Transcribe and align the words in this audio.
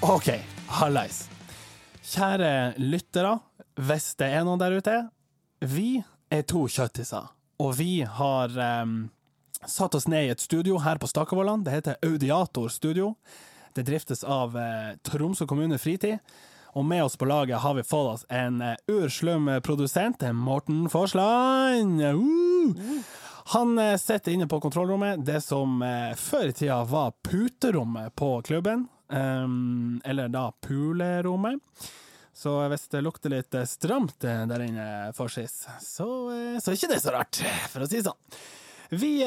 OK, 0.04 0.28
hallais. 0.68 1.22
Kjære 2.04 2.74
lyttere, 2.76 3.38
hvis 3.80 4.10
det 4.20 4.28
er 4.36 4.44
noen 4.44 4.60
der 4.60 4.76
ute. 4.76 4.96
Vi 5.64 6.02
er 6.28 6.44
to 6.44 6.66
kjøttiser, 6.68 7.30
og 7.64 7.70
vi 7.78 8.02
har 8.04 8.52
um, 8.84 9.06
satt 9.64 9.96
oss 9.96 10.06
ned 10.12 10.28
i 10.28 10.32
et 10.34 10.44
studio 10.44 10.76
her 10.84 11.00
på 11.00 11.08
Stakkevollan. 11.08 11.64
Det 11.64 11.72
heter 11.72 11.96
Audiator 12.04 12.68
Studio. 12.68 13.14
Det 13.72 13.86
driftes 13.88 14.26
av 14.28 14.52
uh, 14.52 14.92
Tromsø 15.08 15.48
kommune 15.48 15.80
fritid. 15.80 16.20
Og 16.74 16.84
med 16.84 17.04
oss 17.04 17.16
på 17.16 17.28
laget 17.30 17.62
har 17.62 17.74
vi 17.78 17.82
fått 17.86 18.14
oss 18.14 18.24
en 18.28 18.60
eh, 18.62 18.76
urslum 18.90 19.50
produsent, 19.62 20.22
Morten 20.34 20.88
Forsland. 20.90 22.02
Uh! 22.02 23.02
Han 23.54 23.78
eh, 23.78 23.96
sitter 23.96 24.32
inne 24.32 24.48
på 24.50 24.60
kontrollrommet, 24.60 25.22
det 25.26 25.40
som 25.40 25.82
eh, 25.82 26.14
før 26.18 26.50
i 26.50 26.52
tida 26.52 26.82
var 26.84 27.14
puterommet 27.22 28.14
på 28.16 28.42
klubben. 28.42 28.88
Um, 29.08 30.00
eller 30.04 30.28
da 30.32 30.48
pulerommet. 30.64 31.60
Så 32.34 32.68
hvis 32.68 32.88
det 32.88 33.04
lukter 33.04 33.30
litt 33.30 33.54
eh, 33.54 33.68
stramt 33.68 34.24
eh, 34.26 34.42
der 34.50 34.64
inne 34.64 34.86
for 35.14 35.30
sis, 35.30 35.66
så, 35.80 36.08
eh, 36.34 36.56
så 36.58 36.72
er 36.72 36.78
ikke 36.80 36.90
det 36.90 37.02
så 37.04 37.14
rart, 37.14 37.38
for 37.70 37.84
å 37.84 37.88
si 37.88 38.00
det 38.00 38.08
sånn. 38.08 38.38
Vi, 38.88 39.24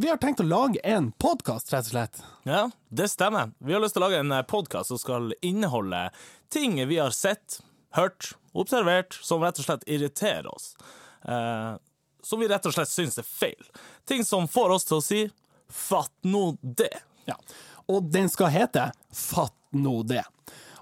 vi 0.00 0.08
har 0.08 0.16
tenkt 0.16 0.40
å 0.40 0.46
lage 0.46 0.80
en 0.84 1.10
podkast, 1.20 1.72
rett 1.72 1.88
og 1.88 1.92
slett. 1.92 2.20
Ja, 2.48 2.62
det 2.88 3.08
stemmer. 3.12 3.52
Vi 3.58 3.74
har 3.74 3.82
lyst 3.82 3.96
til 3.96 4.02
å 4.02 4.08
lage 4.08 4.22
en 4.22 4.32
podkast 4.48 4.92
som 4.92 5.00
skal 5.00 5.34
inneholde 5.44 6.08
ting 6.52 6.78
vi 6.88 6.98
har 6.98 7.12
sett, 7.12 7.60
hørt, 7.96 8.32
observert, 8.56 9.18
som 9.22 9.44
rett 9.44 9.60
og 9.60 9.68
slett 9.68 9.84
irriterer 9.86 10.48
oss. 10.48 10.72
Eh, 11.28 11.74
som 12.22 12.40
vi 12.40 12.48
rett 12.48 12.66
og 12.66 12.74
slett 12.74 12.90
syns 12.90 13.18
er 13.20 13.28
feil. 13.28 13.68
Ting 14.08 14.24
som 14.24 14.48
får 14.48 14.78
oss 14.78 14.88
til 14.88 14.96
å 14.96 15.04
si 15.04 15.20
'fatt 15.68 16.12
nå 16.22 16.56
det'. 16.62 17.02
Ja. 17.26 17.36
Og 17.88 18.10
den 18.10 18.28
skal 18.28 18.50
hete 18.50 18.92
Fatt 19.12 19.54
nå 19.72 20.02
det. 20.02 20.24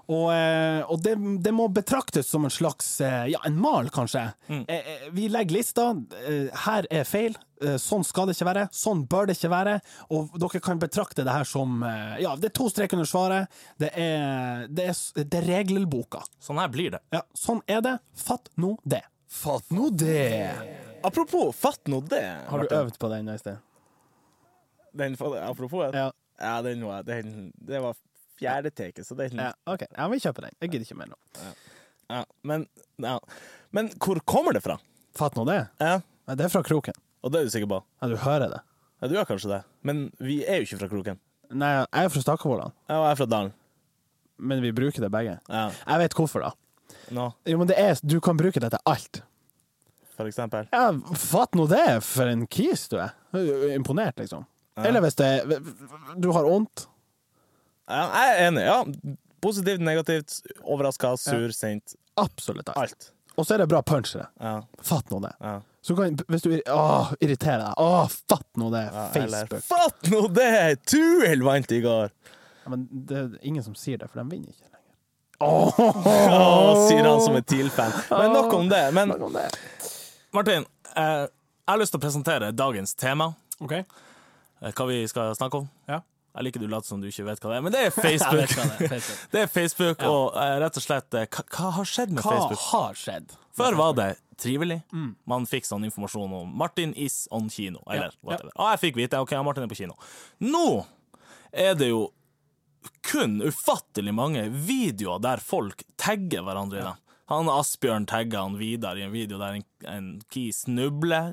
Og, 0.05 0.27
eh, 0.35 0.81
og 0.85 1.01
det, 1.01 1.15
det 1.41 1.53
må 1.55 1.65
betraktes 1.73 2.27
som 2.29 2.45
en 2.45 2.53
slags 2.53 2.89
eh, 3.01 3.31
ja, 3.33 3.39
en 3.47 3.57
mal, 3.61 3.89
kanskje. 3.93 4.27
Eh, 4.49 4.61
eh, 4.69 5.07
Vi 5.15 5.27
legger 5.33 5.57
lista. 5.57 5.87
Her 6.65 6.87
er 6.93 7.07
feil. 7.09 7.37
Sånn 7.79 8.03
skal 8.03 8.27
det 8.27 8.35
ikke 8.35 8.49
være. 8.49 8.65
Sånn 8.75 9.05
bør 9.09 9.29
det 9.29 9.37
ikke 9.37 9.49
være. 9.53 9.75
Og 10.13 10.35
dere 10.41 10.61
kan 10.61 10.81
betrakte 10.81 11.23
det 11.25 11.33
her 11.33 11.47
som 11.47 11.79
Ja, 12.21 12.35
det 12.37 12.51
er 12.51 12.55
to 12.59 12.67
streker 12.69 12.99
under 12.99 13.09
svaret. 13.09 13.59
Det 13.81 13.89
er, 13.95 14.65
det 14.69 14.89
er, 14.91 14.99
det 15.23 15.39
er 15.39 15.47
regelboka. 15.49 16.21
Sånn 16.43 16.59
her 16.61 16.69
blir 16.73 16.97
det. 16.97 17.01
Ja, 17.15 17.23
sånn 17.37 17.63
er 17.71 17.81
det. 17.85 17.95
Fatt 18.19 18.51
nå 18.61 18.75
det. 18.83 19.05
Fatt 19.31 19.71
nå 19.73 19.89
det. 19.95 20.51
Apropos, 21.05 21.55
fatt 21.55 21.87
nå 21.91 22.03
det. 22.11 22.25
Har 22.49 22.61
du 22.61 22.75
øvd 22.75 22.99
på 22.99 23.09
den, 23.11 23.31
Øystein? 23.31 23.63
Den, 24.95 25.17
apropos, 25.43 25.83
ja. 25.87 26.05
Ja. 26.05 26.11
ja 26.39 26.61
den 26.65 26.85
var, 26.85 27.03
den, 27.07 27.51
det 27.55 27.81
var 27.83 27.97
fjerde 28.39 28.71
taket, 28.75 29.05
så 29.07 29.15
den 29.17 29.37
ja. 29.39 29.51
OK. 29.69 29.85
Ja, 29.91 30.07
vi 30.11 30.19
kjøper 30.23 30.47
den. 30.47 30.55
Jeg 30.61 30.71
gidder 30.73 30.85
ikke 30.89 30.97
mer 30.99 31.11
nå. 31.13 31.17
ja. 32.09 32.23
Men, 32.43 32.67
ja. 33.01 33.17
Men 33.71 33.89
hvor 33.99 34.19
kommer 34.27 34.53
det 34.55 34.61
fra? 34.65 34.77
Fatt 35.15 35.35
nå 35.39 35.45
det. 35.47 35.61
Ja. 35.81 35.99
Ja, 36.27 36.35
Det 36.35 36.45
er 36.47 36.49
fra 36.53 36.63
kroken. 36.65 36.93
Og 37.23 37.31
det 37.33 37.39
er 37.41 37.45
du 37.47 37.53
sikker 37.53 37.69
på? 37.69 37.79
Ja, 38.01 38.07
du 38.11 38.15
hører 38.21 38.49
det. 38.51 38.59
Ja, 39.01 39.07
du 39.09 39.13
gjør 39.17 39.27
kanskje 39.29 39.49
det. 39.51 39.61
Men 39.85 40.11
vi 40.23 40.39
er 40.45 40.59
jo 40.61 40.65
ikke 40.67 40.77
fra 40.83 40.87
Kroken. 40.89 41.17
Nei, 41.53 41.69
jeg 41.83 42.05
er 42.05 42.09
fra 42.09 42.21
Stakkevollan, 42.23 42.71
Jeg 42.89 43.09
er 43.11 43.15
fra 43.19 43.25
Dalen. 43.29 43.51
men 44.37 44.61
vi 44.63 44.71
bruker 44.75 45.01
det 45.03 45.11
begge. 45.13 45.37
Ja. 45.49 45.69
Jeg 45.87 45.99
vet 46.01 46.15
hvorfor, 46.17 46.41
da. 46.41 46.51
Nå, 47.13 47.25
Jo, 47.45 47.57
men 47.61 47.67
det 47.69 47.77
er, 47.77 47.95
Du 48.03 48.19
kan 48.21 48.37
bruke 48.37 48.59
det 48.59 48.71
til 48.71 48.79
alt. 48.85 49.21
for 50.15 50.25
eksempel. 50.29 50.67
Ja, 50.73 50.91
fatt 51.19 51.53
nå 51.55 51.67
det, 51.67 52.01
for 52.03 52.25
en 52.31 52.45
kis 52.47 52.87
du 52.89 52.97
er. 52.97 53.11
Imponert, 53.75 54.15
liksom. 54.17 54.45
Eller 54.77 55.01
hvis 55.01 55.15
det 55.15 55.29
Du 56.19 56.31
har 56.31 56.43
vondt. 56.47 56.87
Ja, 57.87 58.03
jeg 58.15 58.31
er 58.35 58.47
enig. 58.47 58.63
Ja. 58.65 58.79
Positivt, 59.45 59.81
negativt, 59.85 60.39
overraska, 60.63 61.13
sur, 61.21 61.51
sint. 61.53 61.95
Absolutt 62.17 62.69
alt. 62.73 62.77
Alt. 62.77 63.11
Og 63.35 63.45
så 63.45 63.53
er 63.57 63.61
det 63.65 63.67
bra 63.69 63.81
punchere. 63.85 64.29
Ja. 64.39 64.61
Fatt 64.81 65.09
nå 65.11 65.19
det. 65.25 65.33
ja. 65.43 65.57
Så 65.85 65.93
kan, 65.93 66.15
hvis 66.33 66.41
du 66.41 66.49
åh, 66.73 67.11
irriterer 67.21 67.59
deg 67.61 67.73
Åh, 67.77 68.07
fatt 68.31 68.47
nå 68.57 68.71
det. 68.73 68.87
Ja, 68.89 69.03
Facebook. 69.13 69.61
Fatt 69.67 70.07
nå 70.09 70.23
det! 70.33 70.79
Tuel 70.89 71.43
vant 71.45 71.69
i 71.75 71.77
går! 71.83 72.09
Ja, 72.63 72.71
men 72.73 72.87
det 73.05 73.19
er 73.19 73.35
ingen 73.45 73.61
som 73.61 73.75
sier 73.77 73.99
det, 74.01 74.07
for 74.09 74.23
de 74.23 74.31
vinner 74.31 74.49
ikke 74.49 74.65
lenger. 74.65 74.71
Åh, 75.45 76.87
sier 76.87 77.05
han 77.05 77.21
som 77.21 77.37
er 77.37 77.45
TIL-fan. 77.45 77.93
Men 78.15 78.33
nok 78.33 78.55
om 78.57 78.71
det. 78.71 78.81
Men 78.97 79.13
om 79.19 79.35
det. 79.37 79.45
Martin, 80.33 80.65
eh, 80.95 81.27
jeg 81.27 81.69
har 81.69 81.77
lyst 81.83 81.93
til 81.93 82.01
å 82.01 82.05
presentere 82.07 82.49
dagens 82.55 82.95
tema. 82.97 83.29
OK? 83.61 83.77
Eh, 83.77 83.85
Hva 84.73 84.87
vi 84.89 85.03
skal 85.11 85.35
snakke 85.37 85.61
om. 85.61 85.69
Ja. 85.91 86.01
Jeg 86.35 86.43
liker 86.49 86.59
du 86.59 86.67
later 86.67 86.87
som 86.91 86.99
du 87.01 87.07
ikke 87.07 87.23
vet 87.29 87.39
hva 87.39 87.51
det 87.53 87.57
er, 87.57 87.63
men 87.63 87.73
det 87.75 87.81
er 87.87 87.93
Facebook. 88.05 88.51
hva 88.57 88.65
det 88.67 88.87
er. 88.89 88.93
Facebook. 88.97 89.19
Det 89.31 89.41
er 89.45 89.47
Facebook, 89.51 90.03
og 90.03 90.35
uh, 90.35 90.55
rett 90.65 90.79
og 90.81 90.83
slett 90.83 91.15
eh, 91.15 91.27
hva, 91.31 91.45
hva 91.55 91.69
har 91.77 91.87
skjedd 91.89 92.11
med 92.15 92.25
Hva 92.25 92.33
Facebook? 92.35 92.65
har 92.73 92.99
skjedd? 92.99 93.35
Før 93.55 93.77
var 93.79 93.93
det 93.95 94.09
trivelig. 94.41 94.81
Mm. 94.91 95.13
Man 95.31 95.47
fikk 95.47 95.63
sånn 95.67 95.85
informasjon 95.87 96.33
om 96.41 96.51
Martin 96.59 96.91
is 96.99 97.21
on 97.31 97.47
kino, 97.49 97.79
eller 97.87 98.11
Ja, 98.11 98.19
whatever. 98.27 98.51
Og 98.59 98.73
jeg 98.73 98.81
fikk 98.83 98.99
vite 98.99 99.21
ok, 99.23 99.31
Martin 99.47 99.63
er 99.63 99.71
på 99.71 99.79
kino. 99.79 99.95
Nå 100.43 100.65
er 101.55 101.77
det 101.79 101.87
jo 101.93 102.01
kun 103.07 103.39
ufattelig 103.41 104.11
mange 104.13 104.43
videoer 104.51 105.21
der 105.23 105.41
folk 105.41 105.85
tagger 106.01 106.43
hverandre 106.45 106.81
i 106.81 106.85
dem. 106.85 106.99
Han 107.31 107.47
Asbjørn 107.49 108.03
tagga 108.05 108.43
han 108.43 108.59
Vidar 108.59 108.99
i 108.99 109.05
en 109.07 109.13
video 109.15 109.39
der 109.41 109.55
en, 109.57 109.63
en 109.89 110.09
kis 110.29 110.65
snubler 110.67 111.31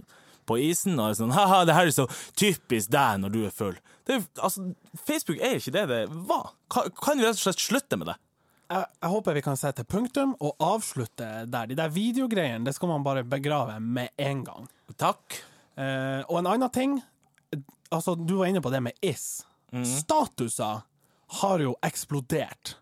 på 0.48 0.58
isen 0.58 0.98
og 0.98 1.10
er 1.10 1.19
sånn 1.20 1.34
Haha, 1.36 1.62
det 1.69 1.76
her 1.76 1.88
er 1.88 1.94
så 1.94 2.08
typisk 2.38 2.91
deg 2.92 3.22
når 3.22 3.34
du 3.34 3.41
er 3.47 3.54
full. 3.54 3.78
Det 4.06 4.19
er, 4.19 4.26
altså, 4.42 4.72
Facebook 5.06 5.38
er 5.38 5.60
ikke 5.60 5.75
det 5.76 5.86
det 5.91 6.03
var. 6.28 6.53
Kan, 6.72 6.91
kan 6.98 7.20
vi 7.20 7.26
rett 7.26 7.38
og 7.38 7.44
slett 7.47 7.62
slutte 7.62 7.98
med 8.00 8.10
det? 8.10 8.19
jeg, 8.72 8.86
jeg 9.03 9.12
håper 9.12 9.36
vi 9.36 9.44
kan 9.44 9.58
sette 9.58 9.84
punktum 9.88 10.34
og 10.41 10.60
avslutte 10.62 11.28
der. 11.50 11.70
De 11.70 11.78
der 11.78 11.92
videogreiene 11.92 12.64
det 12.66 12.75
skal 12.76 12.92
man 12.92 13.04
bare 13.06 13.25
begrave 13.26 13.78
med 13.80 14.12
en 14.20 14.44
gang. 14.47 14.69
Takk. 15.00 15.41
Eh, 15.76 16.20
og 16.28 16.38
en 16.41 16.50
annen 16.50 16.72
ting 16.72 17.00
altså 17.92 18.14
Du 18.16 18.34
var 18.38 18.48
inne 18.48 18.60
på 18.64 18.70
det 18.72 18.80
med 18.84 18.97
is. 19.04 19.42
Statuser 19.72 20.80
har 21.42 21.64
jo 21.64 21.74
eksplodert. 21.84 22.76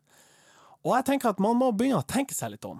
Og 0.87 0.95
jeg 0.95 1.07
tenker 1.09 1.33
at 1.33 1.43
man 1.43 1.59
må 1.59 1.73
begynne 1.75 1.99
å 1.99 2.07
tenke 2.07 2.35
seg 2.35 2.55
litt 2.55 2.67
om. 2.67 2.79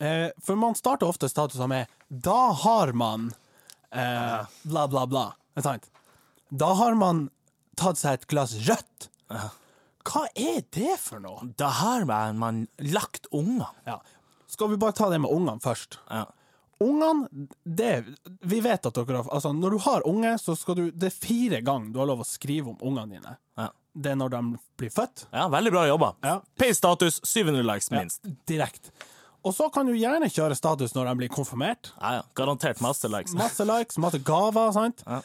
Eh, 0.00 0.32
for 0.44 0.56
man 0.60 0.76
starter 0.76 1.08
ofte 1.08 1.28
statuser 1.28 1.68
med 1.68 1.92
'da 2.08 2.52
har 2.64 2.92
man 2.92 3.32
eh, 3.96 4.46
bla, 4.70 4.86
bla, 4.92 5.06
bla'. 5.10 5.28
Sant? 5.62 5.90
Da 6.50 6.72
har 6.78 6.94
man 6.98 7.28
tatt 7.76 7.98
seg 8.00 8.20
et 8.20 8.26
glass 8.30 8.54
rødt. 8.68 9.08
Hva 10.06 10.26
er 10.38 10.62
det 10.74 10.96
for 11.02 11.22
noe? 11.22 11.48
Da 11.58 11.70
har 11.82 12.06
man, 12.08 12.38
man 12.38 12.64
lagt 12.78 13.26
ungene. 13.34 13.68
Ja. 13.88 13.98
Skal 14.46 14.70
vi 14.70 14.78
bare 14.80 14.94
ta 14.94 15.08
det 15.10 15.18
med 15.24 15.32
ungene 15.32 15.60
først? 15.64 15.98
Ja. 16.10 16.26
Ungene, 16.78 17.48
det 17.64 18.04
Vi 18.44 18.58
vet 18.60 18.84
at 18.84 18.98
dere 18.98 19.22
har 19.22 19.30
Altså, 19.32 19.48
når 19.56 19.70
du 19.70 19.78
har 19.86 20.02
unge, 20.04 20.34
så 20.36 20.52
skal 20.60 20.76
du 20.76 20.82
Det 20.90 21.08
er 21.08 21.14
fire 21.14 21.60
ganger 21.64 21.94
du 21.94 22.02
har 22.02 22.10
lov 22.10 22.20
å 22.20 22.28
skrive 22.28 22.74
om 22.74 22.76
ungene 22.84 23.16
dine. 23.16 23.36
Ja. 23.56 23.70
Det 23.96 24.12
er 24.12 24.18
når 24.20 24.34
de 24.34 24.40
blir 24.76 24.92
født. 24.92 25.24
Ja, 25.32 25.46
veldig 25.48 25.72
bra 25.72 25.86
jobba. 25.88 26.10
Ja. 26.20 26.34
Pay 26.60 26.74
status 26.76 27.16
700 27.24 27.64
likes, 27.64 27.88
minst. 27.94 28.28
Direkte. 28.48 28.92
Og 29.46 29.54
så 29.54 29.68
kan 29.70 29.86
du 29.86 29.94
gjerne 29.94 30.28
kjøre 30.32 30.58
status 30.58 30.94
når 30.96 31.10
de 31.10 31.16
blir 31.22 31.32
konfirmert. 31.32 31.92
Ja, 32.00 32.18
ja. 32.18 32.22
Garantert 32.38 32.82
masse 32.82 33.06
likes. 33.10 33.34
Masse 33.38 33.66
likes, 33.68 33.98
masse 34.02 34.18
gaver. 34.26 34.72
sant? 34.74 35.04
Ja. 35.06 35.20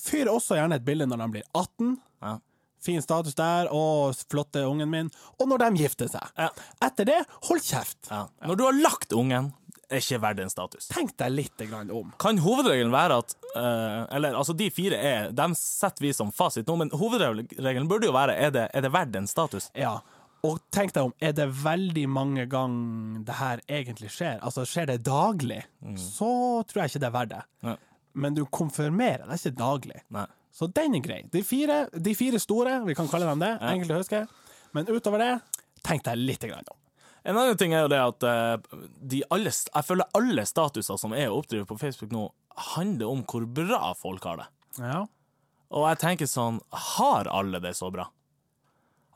Fyr 0.00 0.30
også 0.32 0.58
gjerne 0.58 0.80
et 0.80 0.86
bilde 0.86 1.06
når 1.06 1.22
de 1.22 1.28
blir 1.36 1.46
18. 1.54 1.94
Ja. 2.24 2.38
Fin 2.80 3.02
status 3.04 3.36
der. 3.38 3.68
og 3.70 4.16
flotte 4.32 4.64
ungen 4.66 4.90
min. 4.90 5.10
Og 5.38 5.48
når 5.48 5.62
de 5.66 5.84
gifter 5.84 6.10
seg. 6.10 6.34
Ja. 6.40 6.50
Etter 6.82 7.06
det, 7.12 7.22
hold 7.46 7.62
kjeft. 7.62 8.10
Ja. 8.10 8.26
Når 8.48 8.58
du 8.58 8.66
har 8.66 8.78
lagt 8.80 9.14
ungen, 9.14 9.52
er 9.90 10.02
ikke 10.02 10.20
verdt 10.22 10.42
en 10.44 10.52
status. 10.52 10.86
Tenk 10.90 11.16
deg 11.18 11.34
litt 11.34 11.62
om. 11.90 12.12
Kan 12.22 12.38
hovedregelen 12.42 12.92
være 12.94 13.20
at 13.24 13.34
uh, 13.56 14.06
Eller 14.14 14.36
altså, 14.38 14.54
de 14.54 14.68
fire 14.70 14.94
er 14.94 15.32
Dem 15.34 15.56
setter 15.58 16.04
vi 16.04 16.12
som 16.14 16.30
fasit 16.34 16.68
nå, 16.70 16.76
men 16.78 16.92
hovedregelen 16.94 17.88
burde 17.90 18.06
jo 18.06 18.14
være 18.14 18.36
er 18.38 18.54
det, 18.54 18.68
er 18.74 18.86
det 18.86 18.92
verdt 18.94 19.18
en 19.18 19.26
status. 19.30 19.70
Ja. 19.74 19.98
Og 20.46 20.56
tenk 20.72 20.94
deg 20.96 21.10
om, 21.10 21.14
er 21.20 21.34
det 21.36 21.46
veldig 21.60 22.06
mange 22.08 22.46
ganger 22.48 23.24
det 23.28 23.36
her 23.36 23.62
egentlig 23.68 24.08
skjer? 24.14 24.38
Altså, 24.40 24.64
skjer 24.68 24.88
det 24.88 25.02
daglig, 25.04 25.60
så 26.00 26.30
tror 26.68 26.82
jeg 26.84 26.94
ikke 26.94 27.02
det 27.02 27.08
er 27.10 27.16
verdt 27.16 27.34
det. 27.34 27.76
Men 28.20 28.34
du 28.34 28.44
konfirmerer, 28.48 29.26
det 29.28 29.36
er 29.36 29.42
ikke 29.42 29.58
daglig. 29.60 30.00
Nei. 30.16 30.26
Så 30.50 30.66
den 30.74 30.96
er 30.98 31.04
grei. 31.04 31.20
De 31.30 31.42
fire, 31.46 31.84
de 31.94 32.14
fire 32.18 32.40
store, 32.42 32.80
vi 32.88 32.96
kan 32.98 33.08
kalle 33.10 33.28
dem 33.28 33.42
det, 33.44 33.52
enkelt 33.70 33.94
å 33.94 34.00
huske. 34.00 34.22
Men 34.74 34.88
utover 34.90 35.22
det, 35.22 35.32
tenk 35.86 36.04
deg 36.08 36.18
litt 36.18 36.46
om. 36.50 36.76
En 37.22 37.36
annen 37.36 37.58
ting 37.60 37.74
er 37.76 37.84
jo 37.84 37.90
det 37.92 38.00
at 38.00 38.24
eh, 38.24 38.78
de 39.12 39.20
alle, 39.34 39.52
jeg 39.52 39.86
føler 39.86 40.08
alle 40.16 40.46
statuser 40.48 40.96
som 41.00 41.12
er 41.12 41.28
oppdrevet 41.28 41.68
på 41.68 41.76
Facebook 41.80 42.14
nå, 42.14 42.30
handler 42.74 43.12
om 43.12 43.24
hvor 43.28 43.44
bra 43.44 43.92
folk 43.98 44.24
har 44.24 44.40
det. 44.40 44.46
Ja. 44.80 45.02
Og 45.70 45.84
jeg 45.86 46.00
tenker 46.02 46.30
sånn, 46.30 46.62
har 46.96 47.28
alle 47.30 47.60
det 47.62 47.74
så 47.78 47.92
bra? 47.92 48.08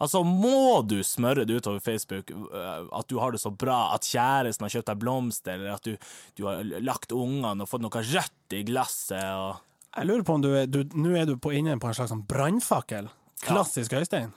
Altså, 0.03 0.25
må 0.27 0.83
du 0.83 0.97
smøre 1.07 1.45
det 1.47 1.61
utover 1.61 1.83
Facebook 1.83 2.33
øh, 2.35 2.87
at 2.99 3.09
du 3.11 3.21
har 3.23 3.35
det 3.35 3.41
så 3.43 3.53
bra, 3.55 3.95
at 3.95 4.07
kjæresten 4.09 4.67
har 4.67 4.73
kjøpt 4.75 4.91
deg 4.91 5.03
blomster, 5.05 5.55
eller 5.55 5.77
at 5.77 5.87
du, 5.87 5.95
du 6.35 6.49
har 6.49 6.65
lagt 6.83 7.15
ungene 7.15 7.63
og 7.63 7.71
fått 7.71 7.85
noe 7.85 8.03
rødt 8.03 8.57
i 8.59 8.65
glasset 8.67 9.23
og 9.39 9.63
Jeg 9.95 10.09
lurer 10.11 10.27
på 10.27 10.35
om 10.35 10.43
du 10.43 10.51
er 10.59 10.67
Nå 10.99 11.15
er 11.15 11.29
du 11.31 11.37
på, 11.39 11.53
inne 11.55 11.79
på 11.79 11.91
en 11.91 11.95
slags 11.95 12.11
sånn 12.11 12.25
brannfakkel. 12.27 13.13
Klassisk 13.45 13.93
Øystein. 13.95 14.33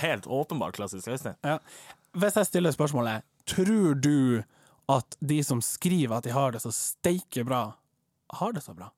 Helt 0.00 0.26
åpenbart 0.26 0.78
klassisk 0.78 1.08
Øystein. 1.12 1.36
Ja. 1.46 1.60
Hvis 2.16 2.38
jeg 2.40 2.48
stiller 2.48 2.74
spørsmålet 2.74 3.26
Tror 3.46 3.94
du 4.02 4.42
at 4.90 5.16
de 5.20 5.38
som 5.46 5.60
skriver 5.62 6.16
at 6.18 6.26
de 6.26 6.34
har 6.34 6.54
det 6.54 6.62
så 6.62 6.72
steike 6.74 7.44
bra, 7.46 7.76
har 8.38 8.54
det 8.54 8.62
så 8.64 8.74
bra? 8.74 8.90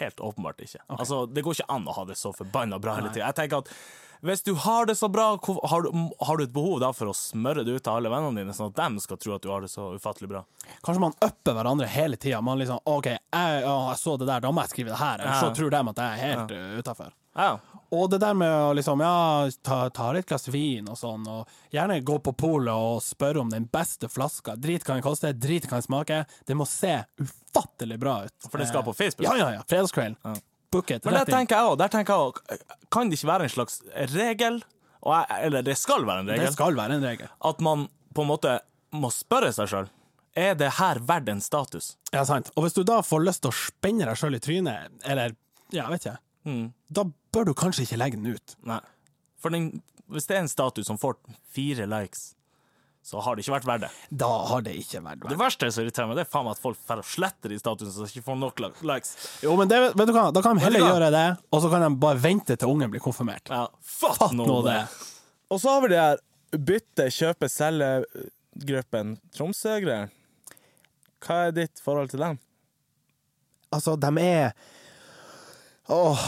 Helt 0.00 0.20
åpenbart 0.20 0.60
ikke. 0.60 0.82
Altså, 0.92 1.24
det 1.26 1.42
går 1.44 1.56
ikke 1.56 1.72
an 1.72 1.88
å 1.88 1.96
ha 1.96 2.04
det 2.08 2.18
så 2.20 2.34
forbanna 2.36 2.78
bra 2.82 2.98
hele 2.98 3.12
tida. 3.14 3.30
Jeg 3.30 3.38
tenker 3.38 3.64
at 3.64 3.72
hvis 4.20 4.42
du 4.44 4.52
har 4.52 4.84
det 4.86 4.98
så 5.00 5.08
bra, 5.08 5.38
har 5.70 5.82
du, 5.82 6.10
har 6.20 6.36
du 6.36 6.44
et 6.44 6.52
behov 6.52 6.80
da 6.82 6.90
for 6.92 7.08
å 7.08 7.14
smøre 7.16 7.64
det 7.64 7.78
ut 7.78 7.84
til 7.86 7.92
alle 7.94 8.10
vennene 8.12 8.42
dine, 8.42 8.52
sånn 8.56 8.68
at 8.68 8.82
de 8.82 9.00
skal 9.00 9.16
tro 9.16 9.32
at 9.38 9.44
du 9.46 9.48
har 9.48 9.64
det 9.64 9.70
så 9.72 9.94
ufattelig 9.96 10.28
bra? 10.28 10.42
Kanskje 10.84 11.00
man 11.06 11.16
upper 11.24 11.56
hverandre 11.56 11.88
hele 11.88 12.20
tida. 12.20 12.42
Man 12.44 12.60
liksom 12.60 12.82
OK, 12.84 13.08
jeg, 13.14 13.62
å, 13.64 13.78
jeg 13.88 14.02
så 14.02 14.18
det 14.20 14.28
der, 14.28 14.44
da 14.44 14.52
må 14.52 14.66
jeg 14.66 14.74
skrive 14.74 14.92
det 14.92 15.00
her. 15.00 15.24
Eller 15.24 15.40
så 15.40 15.54
tror 15.56 15.72
de 15.72 15.80
at 15.94 16.04
jeg 16.04 16.10
er 16.10 16.24
helt 16.26 16.54
ja. 16.58 16.68
utafor. 16.82 17.16
Ja. 17.36 17.58
Og 17.90 18.10
det 18.10 18.20
der 18.22 18.34
med 18.38 18.50
å 18.50 18.72
liksom, 18.78 19.00
ja, 19.02 19.48
ta, 19.66 19.78
ta 19.94 20.10
litt 20.14 20.28
glass 20.30 20.46
vin 20.50 20.86
og 20.90 20.98
sånn, 20.98 21.24
og 21.30 21.74
gjerne 21.74 21.98
gå 22.06 22.18
på 22.22 22.32
polet 22.38 22.70
og 22.74 23.00
spørre 23.02 23.42
om 23.42 23.50
den 23.50 23.66
beste 23.70 24.10
flaska. 24.10 24.54
Drit 24.58 24.84
kan 24.86 25.00
det 25.00 25.06
koste, 25.06 25.32
drit 25.34 25.66
kan 25.70 25.82
det 25.82 25.88
smake. 25.88 26.20
Det 26.46 26.56
må 26.58 26.66
se 26.70 27.00
ufattelig 27.18 27.98
bra 28.02 28.20
ut. 28.28 28.36
For 28.46 28.62
det 28.62 28.68
skal 28.70 28.86
på 28.86 28.94
Facebook? 28.94 29.26
Ja, 29.26 29.34
ja, 29.38 29.50
ja. 29.58 29.64
Fredagskvelden. 29.70 30.38
Book 30.70 30.90
it. 30.94 31.04
Men 31.04 31.18
der 31.18 31.26
tenker 31.26 31.56
jeg 31.58 31.66
også, 31.66 31.78
der 31.80 31.90
tenker 31.90 32.14
jeg 32.14 32.30
også, 32.30 32.58
kan 32.94 33.10
det 33.10 33.18
ikke 33.18 33.30
være 33.32 33.46
en 33.48 33.54
slags 33.56 33.80
regel, 34.14 34.60
jeg, 35.00 35.38
eller 35.48 35.64
det 35.66 35.74
skal 35.80 36.04
være 36.06 36.22
en 36.22 36.28
Det 36.28 36.36
regel, 36.36 36.52
skal 36.54 36.76
være 36.78 36.98
en 37.00 37.06
regel. 37.08 37.30
at 37.50 37.64
man 37.64 37.88
på 38.14 38.22
en 38.22 38.30
måte 38.30 38.52
må 38.94 39.10
spørre 39.14 39.50
seg 39.54 39.70
sjøl 39.70 39.88
er 40.38 40.54
det 40.54 40.68
her 40.78 41.00
verdt 41.02 41.28
en 41.28 41.40
status. 41.42 41.96
Ja, 42.14 42.22
sant. 42.24 42.52
Og 42.54 42.62
hvis 42.64 42.76
du 42.76 42.84
da 42.86 43.00
får 43.02 43.24
lyst 43.26 43.42
til 43.42 43.50
å 43.50 43.56
spenne 43.56 44.06
deg 44.06 44.18
sjøl 44.18 44.38
i 44.38 44.42
trynet, 44.42 44.92
eller 45.02 45.34
ja, 45.74 45.88
vet 45.90 46.06
ikke, 46.06 46.18
Mm. 46.46 46.70
da 46.88 47.04
bør 47.34 47.50
du 47.50 47.54
kanskje 47.54 47.84
ikke 47.84 47.98
legge 48.00 48.16
den 48.20 48.34
ut. 48.34 48.54
Nei. 48.66 48.80
For 49.40 49.52
den, 49.52 49.82
hvis 50.10 50.28
det 50.28 50.36
er 50.38 50.44
en 50.44 50.52
status 50.52 50.88
som 50.88 50.98
får 51.00 51.18
fire 51.52 51.86
likes, 51.90 52.30
så 53.02 53.20
har 53.24 53.36
det 53.36 53.44
ikke 53.44 53.54
vært 53.54 53.66
verdt 53.68 53.84
det. 53.86 53.90
Da 54.20 54.28
har 54.50 54.64
det 54.64 54.74
ikke 54.76 55.00
vært 55.00 55.22
verdt 55.22 55.32
Det 55.32 55.38
verste 55.40 55.70
som 55.72 55.84
irriterer 55.84 56.08
meg, 56.10 56.18
det 56.18 56.24
er 56.26 56.30
faen 56.32 56.44
meg 56.44 56.58
at 56.58 56.62
folk 56.62 56.80
får 56.84 57.00
sletter 57.08 57.52
de 57.52 57.58
statusene 57.60 57.94
så 57.94 58.04
de 58.04 58.12
ikke 58.12 58.26
får 58.26 58.36
nok 58.40 58.60
likes. 58.90 59.14
Jo, 59.44 59.54
men 59.56 59.70
det, 59.70 59.78
vet 59.96 60.10
du 60.10 60.12
hva, 60.16 60.26
da 60.36 60.42
kan 60.44 60.58
de 60.58 60.64
heller 60.64 60.84
gjøre 60.84 61.08
det, 61.14 61.24
og 61.48 61.62
så 61.64 61.70
kan 61.72 61.86
de 61.86 61.90
bare 62.02 62.20
vente 62.20 62.56
til 62.60 62.72
ungen 62.74 62.92
blir 62.92 63.04
konfirmert. 63.04 63.48
Ja, 63.48 63.66
fatt, 63.80 64.18
Fatt 64.20 64.36
nå 64.36 64.48
nå 64.48 64.58
det. 64.68 64.76
det. 64.82 65.08
Og 65.50 65.62
så 65.62 65.72
har 65.72 65.84
vi 65.84 65.92
det 65.94 66.02
her 66.02 66.20
bytte, 66.70 67.08
kjøpe, 67.14 67.48
selge-gruppen 67.50 69.16
Tromsø-greier. 69.36 70.12
Hva 71.24 71.40
er 71.48 71.56
ditt 71.56 71.80
forhold 71.84 72.12
til 72.12 72.22
dem? 72.24 72.38
Altså, 73.72 73.96
de 74.00 74.12
er 74.24 74.52
Åh, 75.90 76.20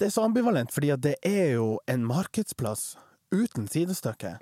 det 0.00 0.06
er 0.06 0.12
så 0.14 0.24
ambivalent, 0.24 0.72
fordi 0.72 0.94
det 0.96 1.14
er 1.26 1.50
jo 1.58 1.78
en 1.86 2.04
markedsplass 2.08 2.94
uten 3.34 3.66
sidestykke. 3.68 4.36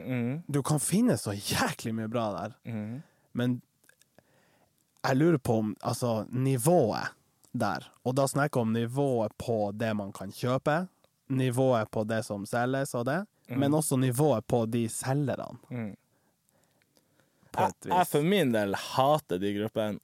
Du 0.46 0.62
kan 0.62 0.78
finne 0.80 1.16
så 1.18 1.32
jæklig 1.34 1.94
mye 1.96 2.08
bra 2.12 2.28
der, 2.36 2.54
men 3.32 3.60
jeg 5.04 5.16
lurer 5.16 5.38
på 5.38 5.58
om 5.58 5.74
altså, 5.82 6.24
nivået 6.30 7.10
der, 7.52 7.90
og 8.04 8.14
da 8.16 8.26
snakker 8.26 8.60
jeg 8.60 8.66
om 8.68 8.72
nivået 8.72 9.32
på 9.38 9.72
det 9.74 9.90
man 9.96 10.12
kan 10.12 10.30
kjøpe, 10.32 10.86
nivået 11.28 11.90
på 11.90 12.04
det 12.04 12.22
som 12.24 12.46
selges 12.46 12.94
og 12.94 13.04
det, 13.06 13.26
men 13.58 13.74
også 13.74 13.96
nivået 13.96 14.44
på 14.46 14.66
de 14.66 14.88
selgerne. 14.88 15.58
På 17.52 17.62
Jeg, 17.62 17.72
jeg 17.98 18.06
for 18.06 18.22
min 18.22 18.54
del 18.54 18.74
hater 18.74 19.38
de 19.38 19.52
gruppene, 19.58 19.98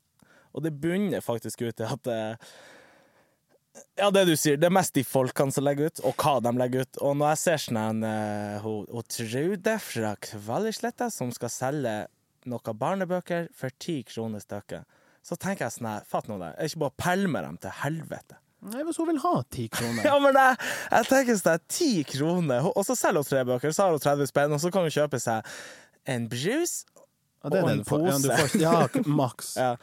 og 0.53 0.63
det 0.63 0.75
bunner 0.81 1.21
faktisk 1.21 1.63
ut 1.63 1.81
i 1.81 1.87
at 1.87 2.05
det 2.05 2.39
ja, 3.99 4.09
det 4.11 4.25
du 4.27 4.35
sier. 4.39 4.59
Det 4.59 4.67
er 4.67 4.75
mest 4.75 4.95
de 4.97 5.05
folkene 5.07 5.55
som 5.55 5.65
legger 5.67 5.91
ut, 5.91 6.03
og 6.09 6.17
hva 6.19 6.39
de 6.43 6.53
legger 6.59 6.87
ut. 6.87 7.01
Og 7.07 7.17
når 7.21 7.35
jeg 7.35 7.41
ser 7.45 7.63
sånn 7.67 8.05
uh, 8.05 8.57
hun, 8.65 8.87
hun 8.91 9.07
Trude 9.11 9.77
fra 9.85 10.15
Kvaløysletta 10.27 11.11
som 11.15 11.31
skal 11.35 11.53
selge 11.55 11.95
noen 12.51 12.79
barnebøker 12.81 13.51
for 13.57 13.73
ti 13.83 14.01
kroner 14.09 14.43
stykket, 14.43 14.89
så 15.23 15.37
tenker 15.37 15.67
jeg 15.67 15.77
sånn 15.77 15.91
her, 15.91 16.07
fatt 16.09 16.31
nå 16.31 16.39
det, 16.41 16.55
er 16.57 16.71
ikke 16.71 16.85
bare 16.87 16.97
pælmer 17.05 17.45
dem 17.45 17.59
til 17.61 17.75
helvete. 17.83 18.39
Nei, 18.71 18.83
hvis 18.85 18.99
hun 19.01 19.09
vil 19.09 19.21
ha 19.23 19.35
ti 19.53 19.67
kroner. 19.73 20.05
Ja, 20.09 20.17
men 20.21 20.37
jeg, 20.37 20.57
jeg 20.91 21.09
tenker 21.13 21.39
sånn 21.41 21.53
her, 21.53 21.63
ti 21.71 21.91
kroner, 22.09 22.71
og 22.73 22.87
så 22.89 22.97
selger 22.99 23.23
hun 23.23 23.29
tre 23.29 23.45
bøker, 23.49 23.77
så 23.77 23.87
har 23.87 23.97
hun 23.97 24.05
30 24.05 24.33
spenn, 24.33 24.57
og 24.57 24.63
så 24.65 24.73
kan 24.73 24.89
hun 24.89 24.97
kjøpe 24.97 25.21
seg 25.23 25.53
en 26.09 26.29
brus 26.33 26.81
Ja, 27.45 27.51
er 27.53 27.63
og 27.63 27.71
en. 27.71 27.83
Ja, 27.85 27.89
pose. 27.89 28.39
får, 28.41 28.57
ja 28.61 29.05
maks. 29.07 29.55
Ja. 29.61 29.75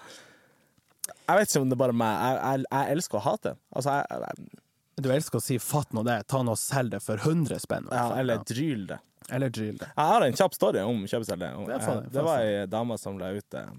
Jeg 1.07 1.37
vet 1.39 1.49
ikke 1.51 1.61
om 1.61 1.69
det 1.69 1.75
er 1.77 1.81
bare 1.83 1.95
meg. 1.97 2.15
Jeg, 2.21 2.37
jeg, 2.43 2.65
jeg 2.71 2.95
elsker 2.97 3.17
å 3.19 3.23
hate. 3.27 3.53
Altså, 3.75 3.97
jeg, 3.97 4.63
Du 5.03 5.09
elsker 5.13 5.37
å 5.37 5.43
si 5.43 5.57
'fatt 5.61 5.91
nå 5.93 6.03
det', 6.07 6.23
ta 6.27 6.41
nå 6.43 6.51
og 6.55 6.57
selg 6.57 6.91
det 6.95 7.01
for 7.05 7.17
100 7.17 7.59
spenn. 7.61 7.87
ja, 7.91 8.05
eller 8.17 8.37
dryl 8.43 8.87
det. 8.87 8.99
eller 9.29 9.49
dryl 9.49 9.77
det. 9.77 9.89
Jeg 9.95 10.05
har 10.11 10.21
en 10.25 10.33
kjapp 10.33 10.53
story 10.55 10.79
om 10.81 11.03
kjøpeselger. 11.05 11.55
Og, 11.59 11.69
Ja, 11.69 11.77
det, 11.77 11.87
eh, 11.87 12.09
Det 12.11 12.23
var 12.23 12.37
det. 12.39 12.47
ei 12.47 12.65
dame 12.65 12.97
som 12.97 13.17
la 13.19 13.29
ut 13.35 13.53
eh, 13.53 13.69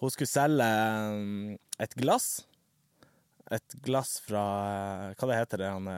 Hun 0.00 0.10
skulle 0.10 0.28
selge 0.30 0.62
eh, 0.64 1.56
et 1.80 1.94
glass. 1.94 2.44
Et 3.50 3.74
glass 3.82 4.20
fra 4.20 5.12
Hva 5.18 5.26
det 5.28 5.36
heter 5.40 5.58
det? 5.58 5.70
Han 5.72 5.88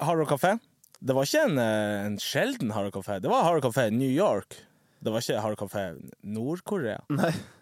Harrow 0.00 0.26
Café. 0.26 0.58
Det 1.00 1.14
var 1.16 1.24
ikke 1.24 1.44
en, 1.48 1.58
en 1.58 2.18
sjelden 2.20 2.70
Hard 2.74 2.90
Rock 2.90 2.98
Café. 3.00 3.20
Det 3.24 3.30
var 3.32 3.42
Hard 3.46 3.60
Rock 3.62 3.70
Café 3.70 3.86
New 3.90 4.10
York. 4.10 4.58
Det 5.00 5.12
var 5.12 5.24
ikke 5.24 5.40
Hard 5.40 5.56
Café 5.56 5.84
Nord-Korea. 6.20 6.98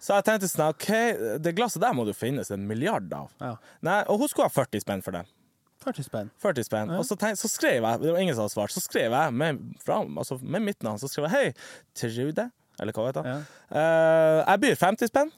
Så 0.02 0.16
jeg 0.18 0.26
tenkte 0.26 0.50
sånn 0.50 0.72
OK, 0.72 0.88
det 1.38 1.54
glasset 1.54 1.82
der 1.84 1.94
må 1.94 2.06
det 2.08 2.16
finnes 2.18 2.50
en 2.54 2.64
milliard 2.66 3.12
av. 3.14 3.30
Ja. 3.38 3.52
Nei, 3.86 4.00
og 4.10 4.24
hun 4.24 4.30
skulle 4.30 4.48
ha 4.50 4.54
40 4.54 4.82
spenn 4.82 5.04
for 5.06 5.14
det. 5.14 5.22
40 5.84 6.06
spenn. 6.08 6.30
40 6.42 6.66
spenn. 6.66 6.92
Og 6.98 7.06
så, 7.06 7.16
tenkte, 7.18 7.40
så 7.40 7.50
skrev 7.50 7.78
jeg, 7.78 8.00
det 8.02 8.12
var 8.12 8.22
ingen 8.22 8.34
som 8.34 8.44
hadde 8.44 8.54
svart, 8.56 8.74
så 8.74 8.82
skrev 8.82 9.14
jeg 9.14 9.34
med, 9.38 9.60
fra, 9.84 10.00
altså 10.02 10.38
med 10.42 10.66
mitt 10.66 10.82
navn, 10.82 10.98
så 10.98 11.10
skrev 11.10 11.28
jeg 11.28 11.34
hei, 11.36 11.52
Trude, 11.96 12.48
eller 12.82 12.96
hva 12.96 13.06
vet 13.06 13.20
jeg. 13.20 13.44
Uh, 13.70 14.40
jeg 14.42 14.62
byr 14.64 14.80
50 14.82 15.12
spenn, 15.12 15.30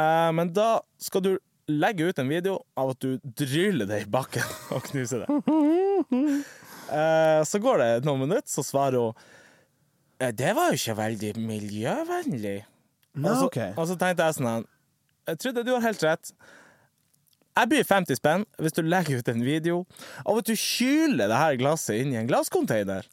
uh, 0.00 0.30
men 0.36 0.52
da 0.56 0.68
skal 1.02 1.24
du 1.24 1.32
legge 1.66 2.06
ut 2.06 2.20
en 2.22 2.30
video 2.30 2.60
av 2.78 2.92
at 2.92 3.02
du 3.02 3.16
dryller 3.24 3.88
det 3.90 4.04
i 4.04 4.10
bakken 4.10 4.44
og 4.76 4.84
knuser 4.90 5.24
det. 5.24 5.40
Uh, 6.92 7.40
så 7.50 7.62
går 7.62 7.82
det 7.82 7.90
noen 8.06 8.26
minutter, 8.26 8.50
så 8.50 8.64
svarer 8.66 9.00
hun 9.00 9.16
«Eh, 9.16 9.32
det 10.18 10.52
var 10.56 10.72
jo 10.72 10.78
ikke 10.80 10.96
veldig 10.96 11.32
miljøvennlig. 11.38 12.58
Nei, 13.16 13.30
og, 13.30 13.36
så, 13.36 13.48
okay. 13.48 13.72
og 13.76 13.88
så 13.88 13.96
tenkte 13.96 14.26
jeg 14.28 14.36
sånn 14.36 14.64
Jeg 15.26 15.38
trodde 15.40 15.64
du 15.64 15.72
har 15.72 15.84
helt 15.84 16.02
rett. 16.04 16.32
Jeg 17.56 17.70
byr 17.72 17.86
50 17.88 18.18
spenn 18.18 18.44
hvis 18.60 18.76
du 18.76 18.82
legger 18.84 19.20
ut 19.20 19.28
en 19.32 19.44
video 19.44 19.84
av 20.24 20.42
at 20.42 20.48
du 20.48 20.56
kyler 20.60 21.30
det 21.32 21.38
her 21.40 21.60
glasset 21.60 22.02
inn 22.02 22.12
i 22.12 22.18
en 22.20 22.28
glasscontainer. 22.28 23.08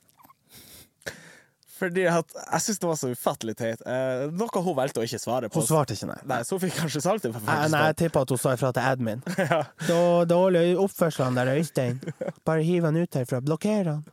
Fordi 1.84 2.04
at 2.08 2.36
Jeg 2.36 2.64
syns 2.66 2.80
det 2.80 2.88
var 2.88 3.00
så 3.00 3.12
ufattelig 3.12 3.56
teit. 3.60 3.82
Eh, 3.88 4.26
noe 4.32 4.64
hun 4.66 4.76
valgte 4.78 5.02
å 5.02 5.08
ikke 5.08 5.20
svare 5.22 5.50
på. 5.52 5.60
Hun 5.60 5.68
svarte 5.68 5.98
ikke, 5.98 6.10
nei. 6.12 6.20
Nei, 6.30 6.42
så 6.48 6.60
fikk 6.62 6.76
kanskje 6.78 7.02
for 7.04 7.40
Nei, 7.40 7.56
50 7.58 7.74
nei, 7.74 7.82
jeg 7.90 7.98
tipper 8.04 8.28
at 8.28 8.36
hun 8.36 8.42
sa 8.44 8.54
ifra 8.58 8.72
til 8.76 8.92
admin. 8.92 9.24
Da, 9.90 10.00
dårlig 10.30 10.78
oppførsel 10.80 11.36
der 11.40 11.56
Øystein. 11.58 12.00
Bare 12.48 12.64
hiv 12.64 12.88
han 12.88 13.00
ut 13.00 13.20
herfra. 13.20 13.42
Blokker 13.44 13.92
han. 13.92 14.06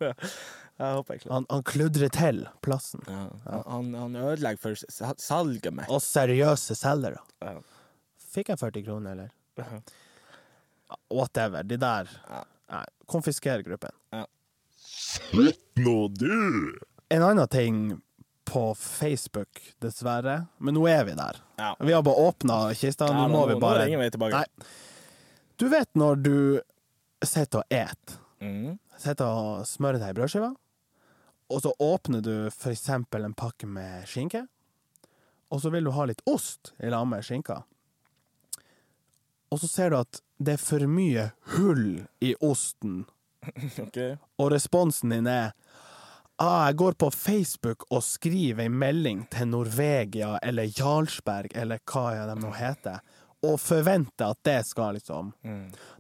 Jeg 0.81 0.97
håper 0.97 1.15
jeg 1.19 1.21
klarer 1.27 1.35
Han, 1.37 1.47
han 1.51 1.63
kludrer 1.69 2.11
til 2.17 2.39
plassen. 2.65 3.03
ja. 3.07 3.27
Han, 3.69 3.91
han 3.95 4.15
ødelegger 4.17 4.61
for 4.63 4.73
s- 4.81 5.03
salget 5.21 5.75
mitt. 5.77 5.91
Og 5.93 6.01
seriøse 6.01 6.77
selgere. 6.79 7.21
Ja. 7.45 7.59
Fikk 8.31 8.49
jeg 8.55 8.59
40 8.63 8.85
kroner, 8.87 9.13
eller? 9.13 9.31
Whatever. 11.11 11.63
De 11.67 11.77
der 11.77 12.09
Nei, 12.71 12.85
Konfisker 13.11 13.63
gruppen. 13.67 13.91
Nå 15.81 15.97
du! 16.15 16.79
En 17.11 17.23
annen 17.27 17.49
ting 17.51 17.81
på 18.51 18.63
Facebook, 18.79 19.61
dessverre. 19.83 20.47
Men 20.59 20.75
nå 20.79 20.85
er 20.91 21.05
vi 21.07 21.15
der. 21.19 21.39
Ja. 21.59 21.73
Vi 21.81 21.93
har 21.95 22.03
bare 22.07 22.25
åpna 22.31 22.61
kista. 22.79 23.07
Ja, 23.11 23.25
Nå 23.27 23.29
må 23.35 23.45
vi 23.51 23.59
bare 23.63 23.85
ingen 23.89 24.01
vei 24.03 24.09
tilbake. 24.11 24.39
Nei. 24.39 24.71
Du 25.61 25.67
vet 25.71 25.91
når 25.99 26.23
du 26.25 26.35
sitter 27.27 27.63
og 27.65 27.75
et 27.83 28.17
Mm. 28.41 28.79
Sitter 28.97 29.27
og 29.29 29.67
smører 29.69 29.99
deg 30.01 30.15
i 30.15 30.17
brødskiva, 30.17 30.47
og 31.51 31.63
så 31.63 31.75
åpner 31.79 32.23
du 32.23 32.35
for 32.55 32.71
eksempel 32.71 33.25
en 33.27 33.35
pakke 33.35 33.67
med 33.67 34.07
skinke, 34.09 34.45
og 35.51 35.63
så 35.63 35.73
vil 35.75 35.89
du 35.89 35.93
ha 35.97 36.07
litt 36.07 36.23
ost 36.31 36.73
i 36.79 36.91
lag 36.93 37.07
med 37.11 37.27
skinka. 37.27 37.63
Og 39.51 39.59
så 39.59 39.67
ser 39.67 39.91
du 39.91 39.99
at 39.99 40.21
det 40.39 40.55
er 40.55 40.63
for 40.63 40.87
mye 40.87 41.31
hull 41.57 42.05
i 42.23 42.37
osten, 42.39 43.03
okay. 43.85 44.15
og 44.39 44.53
responsen 44.55 45.11
din 45.11 45.27
er 45.27 45.51
ah, 46.41 46.69
jeg 46.69 46.79
går 46.81 46.99
på 47.03 47.11
Facebook 47.11 47.85
og 47.91 48.05
skriver 48.07 48.69
en 48.69 48.79
melding 48.79 49.25
til 49.33 49.51
Norvegia 49.51 50.37
eller 50.43 50.71
Jarlsberg 50.71 51.57
eller 51.59 51.83
hva 51.83 52.29
de 52.31 52.37
nå 52.41 52.53
heter, 52.57 53.03
og 53.43 53.57
forventer 53.61 54.31
at 54.31 54.41
det 54.45 54.59
skal 54.69 54.99
liksom 54.99 55.33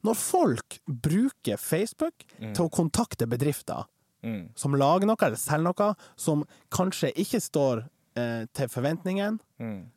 Når 0.05 0.15
folk 0.15 0.77
bruker 0.85 1.57
Facebook 1.57 2.27
til 2.39 2.67
å 2.67 2.73
kontakte 2.73 3.27
bedrifter 3.27 3.89
Mm. 4.23 4.51
som 4.55 4.75
lager 4.77 5.09
noe 5.09 5.17
eller 5.25 5.41
selger 5.41 5.71
noe, 5.71 5.95
som 6.17 6.45
kanskje 6.71 7.09
ikke 7.17 7.41
står 7.41 7.87
eh, 8.17 8.45
til 8.53 8.69
forventningen 8.69 9.41
Mm. 9.61 9.91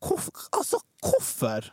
Hvorf 0.00 0.28
Altså, 0.52 0.78
hvorfor? 1.04 1.70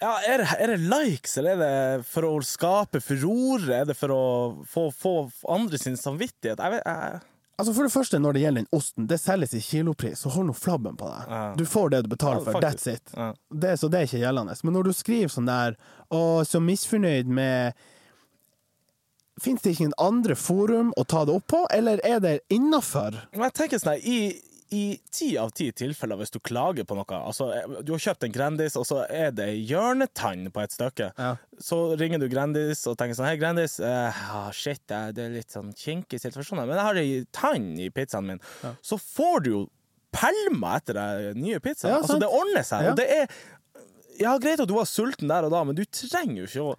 Ja, 0.00 0.12
er 0.26 0.44
er 0.58 0.66
det 0.72 0.78
likes, 0.86 1.36
eller 1.38 1.56
er 1.56 1.58
det 1.98 2.06
for 2.06 2.22
å 2.22 2.36
skape 2.42 3.00
furore? 3.02 3.80
Er 3.80 3.84
det 3.88 3.96
for 3.98 4.14
å 4.14 4.22
få, 4.66 4.88
få 4.94 5.14
andre 5.50 5.78
sin 5.78 5.96
samvittighet? 5.98 6.58
Jeg 6.58 6.70
vet, 6.76 6.86
jeg, 6.86 7.20
Altså 7.58 7.74
For 7.74 7.82
det 7.88 7.90
første, 7.92 8.18
når 8.22 8.36
det 8.36 8.40
gjelder 8.44 8.62
den 8.62 8.78
osten, 8.78 9.06
det 9.10 9.16
selges 9.18 9.54
i 9.58 9.60
kilopris, 9.60 10.20
så 10.22 10.30
hold 10.30 10.46
nå 10.46 10.54
flabben 10.54 10.94
på 10.98 11.08
deg. 11.10 11.24
Ja. 11.26 11.40
Du 11.58 11.64
får 11.66 11.90
det 11.90 12.02
du 12.06 12.08
betaler 12.12 12.44
for, 12.46 12.54
ja, 12.54 12.60
that's 12.62 12.86
it. 12.86 13.10
Ja. 13.16 13.32
Det, 13.50 13.72
så 13.80 13.90
det 13.90 13.98
er 13.98 14.06
ikke 14.06 14.20
gjeldende. 14.22 14.54
Men 14.62 14.76
når 14.78 14.86
du 14.86 14.92
skriver 14.94 15.32
sånn 15.34 15.50
der, 15.50 15.74
og 16.14 16.46
så 16.46 16.60
misfornøyd 16.62 17.26
med 17.26 17.74
Fins 19.42 19.62
det 19.62 19.72
ikke 19.76 19.88
en 19.90 19.96
andre 20.02 20.34
forum 20.38 20.92
å 20.98 21.04
ta 21.08 21.24
det 21.28 21.34
opp 21.38 21.46
på, 21.52 21.64
eller 21.74 22.00
er 22.06 22.20
det 22.24 22.36
innafor? 22.54 23.16
Jeg 23.36 23.54
tenker 23.56 23.80
sånn 23.82 24.00
i, 24.02 24.18
i 24.74 24.82
ti 25.14 25.30
av 25.40 25.52
ti 25.56 25.70
tilfeller 25.72 26.18
hvis 26.20 26.32
du 26.34 26.40
klager 26.44 26.84
på 26.84 26.96
noe 26.98 27.18
Altså, 27.22 27.46
du 27.86 27.94
har 27.94 28.02
kjøpt 28.02 28.26
en 28.26 28.34
Grandis, 28.34 28.76
og 28.76 28.84
så 28.88 29.04
er 29.08 29.30
det 29.32 29.46
hjørnetann 29.70 30.48
på 30.52 30.60
et 30.64 30.74
stykke. 30.76 31.10
Ja. 31.16 31.30
Så 31.62 31.78
ringer 32.00 32.20
du 32.20 32.26
Grandis 32.32 32.82
og 32.90 32.98
tenker 33.00 33.16
sånn 33.16 33.30
Hei, 33.30 33.38
Grandis. 33.40 33.78
eh, 33.80 34.20
ah, 34.34 34.50
shit, 34.52 34.82
det 34.90 35.24
er 35.24 35.32
litt 35.38 35.54
sånn 35.54 35.70
kinkig 35.76 36.20
situasjon, 36.20 36.60
men 36.64 36.74
jeg 36.76 36.86
har 36.90 37.00
ei 37.00 37.24
tann 37.32 37.70
i 37.80 37.88
pizzaen 37.94 38.28
min. 38.34 38.42
Så 38.84 38.98
får 39.00 39.44
du 39.46 39.50
jo 39.54 39.64
pælma 40.12 40.76
etter 40.80 40.96
deg 40.98 41.36
nye 41.40 41.58
pizzaer. 41.62 41.94
Ja, 41.94 42.02
altså, 42.02 42.18
det 42.20 42.28
ordner 42.32 42.64
seg. 42.66 42.86
Ja. 42.88 42.92
Og 42.94 43.00
det 43.00 43.08
er 43.22 43.26
Ja, 44.18 44.32
greit 44.42 44.58
at 44.58 44.66
du 44.66 44.74
var 44.74 44.88
sulten 44.90 45.28
der 45.30 45.46
og 45.46 45.52
da, 45.54 45.60
men 45.62 45.76
du 45.78 45.84
trenger 45.94 46.40
jo 46.42 46.46
ikke 46.48 46.62
å 46.72 46.78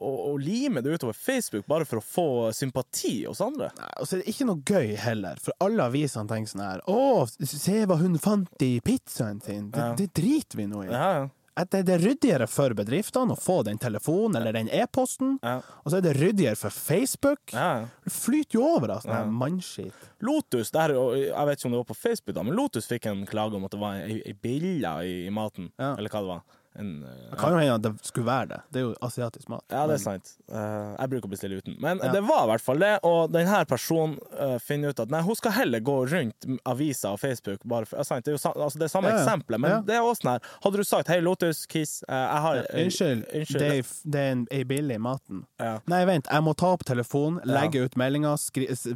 å, 0.00 0.10
å 0.30 0.36
lime 0.40 0.80
det 0.82 0.94
utover 0.96 1.12
Facebook 1.16 1.66
bare 1.70 1.84
for 1.88 2.00
å 2.00 2.04
få 2.04 2.26
sympati 2.56 3.26
hos 3.28 3.40
andre. 3.44 3.70
Nei, 3.78 3.90
Og 4.00 4.08
så 4.08 4.16
er 4.16 4.22
det 4.24 4.32
ikke 4.34 4.46
noe 4.48 4.62
gøy 4.64 4.94
heller, 4.96 5.36
for 5.44 5.52
alle 5.60 5.84
avisene 5.90 6.28
tenker 6.30 6.54
sånn 6.54 6.64
her 6.64 6.80
Å, 6.88 7.26
se 7.28 7.82
hva 7.86 7.98
hun 8.00 8.16
fant 8.18 8.64
i 8.64 8.78
pizzaen 8.84 9.42
sin. 9.44 9.68
Det, 9.70 9.78
Ja. 9.80 9.92
det 9.98 10.08
driter 10.16 10.56
vi 10.56 10.66
nå 10.66 10.84
i. 10.86 10.90
Ja, 10.92 11.12
ja. 11.18 11.28
Det 11.60 11.82
det 11.84 11.92
er 11.92 11.98
ryddigere 12.00 12.46
for 12.48 12.72
bedriftene 12.72 13.34
å 13.34 13.36
få 13.36 13.58
den 13.66 13.76
telefonen 13.76 14.38
eller 14.38 14.54
den 14.56 14.68
e-posten, 14.72 15.34
Ja. 15.42 15.58
og 15.84 15.90
så 15.92 15.98
er 15.98 16.00
det 16.06 16.14
ryddigere 16.16 16.56
for 16.56 16.70
Facebook. 16.70 17.52
ja. 17.52 17.84
Det 18.04 18.12
flyter 18.14 18.54
jo 18.56 18.62
over 18.76 18.88
av 18.94 19.02
sånn 19.02 19.12
her 19.12 19.26
mannskit. 19.26 19.92
Lotus, 20.22 20.70
der, 20.70 20.94
jeg 20.94 21.46
vet 21.50 21.58
ikke 21.58 21.66
om 21.68 21.72
det 21.72 21.82
var 21.82 21.90
på 21.90 21.96
Facebook, 22.00 22.34
da, 22.34 22.42
men 22.42 22.56
Lotus 22.56 22.86
fikk 22.88 23.10
en 23.10 23.26
klage 23.26 23.54
om 23.58 23.64
at 23.66 23.70
det 23.72 23.80
var 23.82 23.94
ei, 24.00 24.32
bille 24.40 24.94
i, 25.04 25.28
maten. 25.28 25.68
Ja. 25.78 25.96
Eller 25.98 26.08
hva 26.08 26.22
det 26.24 26.32
var. 26.32 26.42
En, 26.78 27.02
eh, 27.02 27.30
Det 27.30 27.38
kan 27.38 27.52
jo 27.52 27.58
hende 27.58 27.74
at 27.74 27.82
det 27.82 28.06
skulle 28.06 28.26
være 28.26 28.48
det. 28.48 28.60
Det 28.70 28.78
er 28.80 28.84
jo 28.84 28.94
asiatisk 29.02 29.48
mat. 29.48 29.64
ja, 29.70 29.86
det 29.86 29.94
er 29.94 30.02
sant. 30.04 30.28
Eh, 30.48 30.96
jeg 31.00 31.10
bruker 31.10 31.26
å 31.28 31.30
bestille 31.32 31.58
uten. 31.58 31.76
Men 31.82 31.98
det 31.98 32.22
var 32.22 32.44
i 32.44 32.50
hvert 32.52 32.60
fall 32.62 32.78
det, 32.78 32.92
og 33.02 33.32
denne 33.32 33.64
personen 33.66 34.18
eh, 34.38 34.58
finner 34.58 34.90
ut 34.94 35.00
at 35.00 35.10
nei, 35.10 35.20
hun 35.26 35.34
skal 35.34 35.52
heller 35.52 35.80
gå 35.80 35.96
rundt 36.12 36.46
aviser 36.64 37.10
og 37.10 37.18
Facebook. 37.20 37.60
Bare 37.64 37.86
for, 37.86 37.98
ja, 37.98 38.20
det 38.20 38.28
er 38.30 38.36
jo 38.36 38.38
sa, 38.38 38.52
altså, 38.54 38.78
det 38.78 38.86
er 38.86 38.92
samme 38.94 39.10
Ja, 39.10 39.16
ja. 39.16 39.24
eksempelet, 39.24 39.60
men 39.60 39.70
Ja. 39.70 39.80
det 39.80 39.94
er 39.96 40.00
også 40.06 40.22
sånn 40.22 40.32
her 40.32 40.40
Hadde 40.62 40.76
du 40.76 40.84
sagt 40.84 41.08
'Hei, 41.08 41.20
Lotus, 41.20 41.66
Kiss, 41.66 42.04
eh, 42.08 42.14
jeg 42.14 42.40
har 42.42 42.56
eh, 42.56 42.84
Unnskyld, 42.84 43.24
unnskyld. 43.34 43.58
det 43.58 43.70
er, 43.78 43.82
det 44.10 44.20
er 44.20 44.30
en, 44.32 44.46
ei 44.50 44.62
billig 44.64 45.00
maten. 45.00 45.44
Ja. 45.58 45.80
Nei, 45.86 46.04
vent, 46.04 46.26
jeg 46.30 46.42
må 46.42 46.54
ta 46.56 46.72
opp 46.72 46.84
telefonen, 46.84 47.40
legge 47.44 47.84
ut 47.84 47.96
meldinger, 47.96 48.36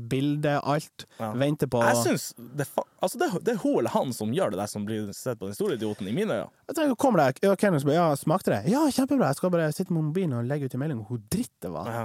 bilde, 0.08 0.60
alt. 0.62 1.06
Ja. 1.18 1.32
Vente 1.32 1.66
på 1.66 1.82
Jeg 1.82 1.96
syns 2.04 2.34
det, 2.36 2.66
altså, 3.02 3.18
det, 3.18 3.44
det 3.44 3.54
er 3.54 3.58
hun 3.62 3.78
eller 3.78 3.90
han 3.90 4.12
som 4.12 4.32
gjør 4.32 4.50
det 4.54 4.58
der, 4.62 4.66
som 4.70 4.84
blir 4.86 5.12
sett 5.12 5.38
på 5.40 5.46
den 5.50 5.54
store 5.54 5.74
idioten, 5.78 6.08
i 6.08 6.12
mine 6.12 6.30
øyne. 6.44 6.50
Jeg 6.68 6.76
tenker, 6.76 6.96
kommer 6.96 7.18
deg, 7.24 7.38
ja, 7.44 7.54
Kenneth 7.64 7.84
spør, 7.86 7.96
ja, 7.96 8.08
smakte 8.20 8.52
det? 8.52 8.60
Ja, 8.72 8.84
kjempebra. 8.92 9.30
Jeg 9.32 9.40
skal 9.40 9.50
bare 9.54 9.70
sitte 9.72 9.94
med 9.96 10.04
mobilen 10.10 10.36
og 10.38 10.44
legge 10.50 10.68
ut 10.68 10.76
en 10.76 10.82
melding 10.84 11.00
om 11.00 11.08
hvor 11.08 11.22
dritt 11.32 11.52
det 11.64 11.72
var. 11.72 11.88
Ja. 11.94 12.04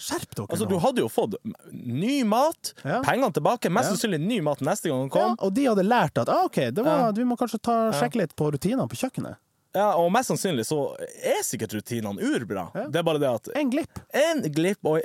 Skjerp 0.00 0.30
dere 0.34 0.46
Altså, 0.48 0.64
nå! 0.64 0.70
du 0.72 0.78
hadde 0.80 1.02
jo 1.02 1.08
fått 1.12 1.34
ny 1.76 2.22
mat, 2.24 2.70
Ja. 2.84 3.02
pengene 3.04 3.32
tilbake, 3.36 3.68
mest 3.70 3.90
Ja. 3.90 3.96
sannsynlig 3.96 4.20
ny 4.24 4.40
mat 4.40 4.60
neste 4.64 4.88
gang 4.88 5.02
ja, 5.04 5.08
kom. 5.12 5.36
og 5.38 5.52
de 5.54 5.66
hadde 5.68 5.84
lært 5.84 6.16
at 6.22 6.28
ah, 6.32 6.44
OK, 6.48 6.56
det 6.72 6.82
var, 6.84 6.98
Ja. 7.10 7.12
vi 7.12 7.24
må 7.28 7.36
kanskje 7.36 7.60
ta, 7.60 7.90
sjekke 7.92 8.16
litt 8.16 8.34
på 8.34 8.48
rutinene 8.50 8.88
på 8.88 8.96
kjøkkenet. 8.96 9.36
Ja, 9.74 9.92
og 10.00 10.10
mest 10.10 10.30
sannsynlig 10.32 10.64
så 10.66 10.96
er 10.98 11.44
sikkert 11.46 11.74
rutinene 11.76 12.18
urbra. 12.18 12.70
Ja. 12.74 12.86
Det 12.88 12.96
er 12.96 13.02
bare 13.06 13.20
det 13.20 13.28
at 13.28 13.48
En 13.54 13.70
glipp. 13.70 14.00
en 14.12 14.40
glipp 14.42 14.78
og 14.84 15.00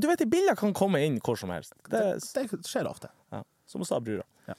Du 0.00 0.06
vet, 0.06 0.28
bilder 0.30 0.54
kan 0.54 0.72
komme 0.74 1.00
inn 1.04 1.18
hvor 1.18 1.36
som 1.38 1.48
helst. 1.50 1.72
Det 1.90 1.98
det, 2.34 2.50
Det 2.50 2.60
skjer 2.62 2.86
ofte. 2.86 3.08
ja, 3.32 3.42
som 3.66 3.80
hun 3.80 3.86
sa, 3.86 3.98
brura. 3.98 4.22
Ja. 4.46 4.54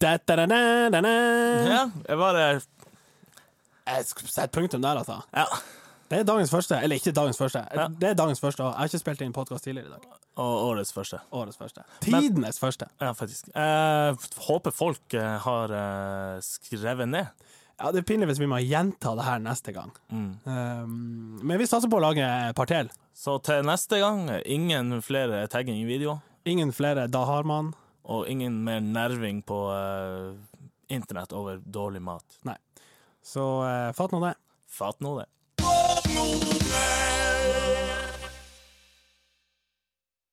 Da-da-da-da-da. 0.00 1.12
Ja, 1.68 1.90
jeg 2.08 2.18
bare 2.18 2.44
Jeg 3.84 4.04
skal 4.08 4.28
sette 4.28 4.48
punktum 4.54 4.82
der, 4.82 5.02
altså. 5.02 5.20
Ja. 5.36 5.44
Det 6.10 6.18
er 6.20 6.26
dagens 6.28 6.50
første. 6.52 6.78
Eller 6.82 6.96
ikke 7.00 7.12
dagens 7.12 7.38
første. 7.40 7.58
Ja. 7.74 7.88
Det 7.88 8.08
er 8.08 8.14
dagens 8.14 8.40
første. 8.40 8.62
og 8.62 8.70
Jeg 8.70 8.78
har 8.78 8.84
ikke 8.92 8.98
spilt 9.02 9.20
inn 9.24 9.32
podkast 9.36 9.64
tidligere 9.64 9.88
i 9.88 9.90
dag. 9.90 10.00
Og 10.36 10.52
årets 10.68 10.92
første. 10.92 11.18
Årets 11.32 11.56
første. 11.60 11.84
Tidenes 12.00 12.58
første. 12.60 12.86
Ja, 13.00 13.12
faktisk. 13.12 13.48
Jeg 13.54 14.16
håper 14.46 14.70
folk 14.74 15.14
eh, 15.14 15.36
har 15.44 15.74
eh, 15.80 16.40
skrevet 16.44 17.08
ned. 17.08 17.26
Ja, 17.80 17.90
Det 17.92 18.02
er 18.04 18.06
pinlig 18.06 18.28
hvis 18.30 18.38
vi 18.40 18.46
må 18.50 18.60
gjenta 18.62 19.14
det 19.18 19.24
her 19.26 19.40
neste 19.42 19.72
gang. 19.74 19.90
Um, 20.10 21.40
men 21.42 21.58
vi 21.58 21.66
satser 21.66 21.90
på 21.90 21.98
å 21.98 22.04
lage 22.04 22.22
et 22.22 22.54
par 22.56 22.70
til. 22.70 22.90
Så 23.14 23.38
til 23.42 23.64
neste 23.66 23.98
gang, 24.02 24.28
ingen 24.46 25.00
flere 25.02 25.46
tagging 25.50 25.80
i 25.82 25.88
video, 25.88 26.20
Ingen 26.46 26.72
flere 26.76 27.06
Da 27.08 27.22
har 27.24 27.42
man. 27.48 27.72
og 28.04 28.26
ingen 28.28 28.58
mer 28.64 28.80
nerving 28.84 29.42
på 29.42 29.56
uh, 29.72 30.34
internett 30.92 31.32
over 31.32 31.56
dårlig 31.64 32.02
mat. 32.04 32.24
Nei. 32.44 32.56
Så 33.24 33.40
uh, 33.64 33.92
fatt 33.96 34.12
nå 34.12 34.20
det. 34.26 34.34
Fatt 34.68 35.00
nå 35.00 35.16
det. 35.22 35.26
Fatt 35.64 36.10
nå 36.12 36.26
man. 36.28 37.33